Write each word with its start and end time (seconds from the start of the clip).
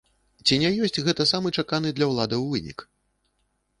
Ці 0.45 0.57
не 0.61 0.71
ёсць 0.87 0.97
гэта 1.09 1.27
самы 1.33 1.53
чаканы 1.63 1.93
для 1.99 2.05
ўладаў 2.13 2.41
вынік? 2.55 2.79